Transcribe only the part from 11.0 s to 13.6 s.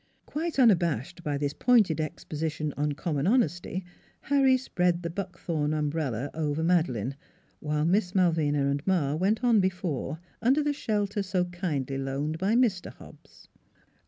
so kindly loaned by Mr. Hobbs.